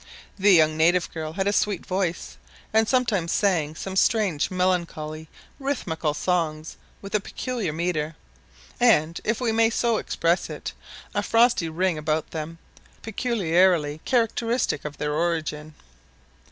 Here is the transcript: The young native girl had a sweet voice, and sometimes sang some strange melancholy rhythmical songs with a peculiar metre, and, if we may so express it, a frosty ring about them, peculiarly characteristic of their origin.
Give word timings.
The 0.39 0.51
young 0.51 0.77
native 0.77 1.13
girl 1.13 1.33
had 1.33 1.45
a 1.45 1.53
sweet 1.53 1.85
voice, 1.85 2.35
and 2.73 2.87
sometimes 2.87 3.31
sang 3.31 3.75
some 3.75 3.95
strange 3.95 4.49
melancholy 4.49 5.29
rhythmical 5.59 6.15
songs 6.15 6.75
with 7.03 7.13
a 7.13 7.19
peculiar 7.19 7.71
metre, 7.71 8.15
and, 8.79 9.21
if 9.23 9.39
we 9.39 9.51
may 9.51 9.69
so 9.69 9.97
express 9.97 10.49
it, 10.49 10.73
a 11.13 11.21
frosty 11.21 11.69
ring 11.69 11.99
about 11.99 12.31
them, 12.31 12.57
peculiarly 13.03 14.01
characteristic 14.03 14.85
of 14.85 14.97
their 14.97 15.13
origin. 15.13 15.75